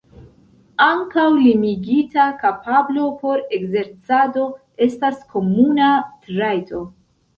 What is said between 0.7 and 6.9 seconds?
Ankaŭ limigita kapablo por ekzercado estas komuna trajto.